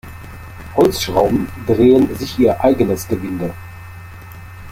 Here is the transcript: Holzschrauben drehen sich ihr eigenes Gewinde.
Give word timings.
Holzschrauben 0.75 1.47
drehen 1.67 2.15
sich 2.15 2.39
ihr 2.39 2.59
eigenes 2.59 3.07
Gewinde. 3.07 3.53